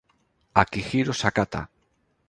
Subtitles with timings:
[0.61, 1.61] Akihiro Sakata